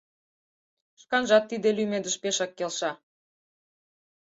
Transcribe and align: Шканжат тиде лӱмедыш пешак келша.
Шканжат 1.01 1.43
тиде 1.49 1.69
лӱмедыш 1.77 2.15
пешак 2.21 2.51
келша. 2.57 2.91